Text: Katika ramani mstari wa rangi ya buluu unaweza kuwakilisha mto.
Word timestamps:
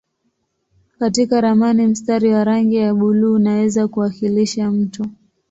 Katika 0.99 1.41
ramani 1.41 1.87
mstari 1.87 2.33
wa 2.33 2.43
rangi 2.43 2.75
ya 2.75 2.93
buluu 2.95 3.33
unaweza 3.33 3.87
kuwakilisha 3.87 4.71
mto. 4.71 5.05